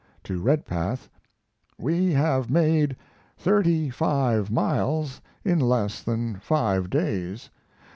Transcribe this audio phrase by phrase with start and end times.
[0.23, 1.09] To Redpath:
[1.77, 2.95] We have made
[3.37, 7.51] thirty five miles in less than five days.